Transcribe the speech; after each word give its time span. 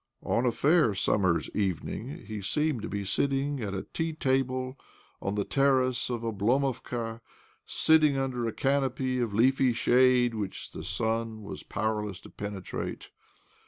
On 0.23 0.47
a 0.47 0.51
fair 0.51 0.95
summer's 0.95 1.47
evening 1.55 2.25
he 2.25 2.41
seemed 2.41 2.81
to 2.81 2.89
be 2.89 3.05
sitting 3.05 3.61
at 3.61 3.75
a 3.75 3.83
tea 3.93 4.13
table 4.13 4.75
on 5.21 5.35
the 5.35 5.43
terrace 5.43 6.09
of 6.09 6.23
Oblomovka— 6.23 7.21
sitting 7.67 8.17
under 8.17 8.47
a 8.47 8.51
canopy 8.51 9.19
of 9.19 9.35
leafy 9.35 9.73
shade 9.73 10.33
which 10.33 10.71
the 10.71 10.83
sun 10.83 11.43
was 11.43 11.61
powerless 11.61 12.19
to, 12.21 12.31
pene 12.31 12.63
trate. 12.63 13.11